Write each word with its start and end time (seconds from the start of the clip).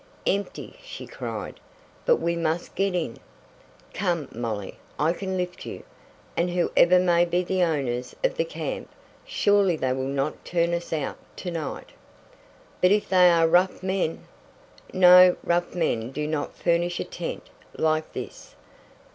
"Empty!" 0.25 0.79
she 0.81 1.05
cried. 1.05 1.59
"But 2.07 2.15
we 2.15 2.35
must 2.35 2.73
get 2.73 2.95
in. 2.95 3.17
Come, 3.93 4.27
Molly, 4.31 4.79
I 4.97 5.13
can 5.13 5.37
lift 5.37 5.63
you, 5.63 5.83
and 6.35 6.49
whoever 6.49 6.97
may 6.97 7.23
be 7.23 7.43
the 7.43 7.61
owners 7.61 8.15
of 8.23 8.33
the 8.33 8.43
camp, 8.43 8.89
surely 9.27 9.75
they 9.75 9.93
will 9.93 10.05
not 10.07 10.43
turn 10.43 10.73
us 10.73 10.91
out 10.91 11.19
to 11.35 11.51
night." 11.51 11.91
"But 12.81 12.89
if 12.91 13.09
they 13.09 13.29
are 13.29 13.47
rough 13.47 13.83
men" 13.83 14.23
"No, 14.91 15.37
rough 15.43 15.75
men 15.75 16.09
do 16.09 16.25
not 16.25 16.55
furnish 16.57 16.99
a 16.99 17.03
tent 17.03 17.43
like 17.77 18.11
this. 18.13 18.55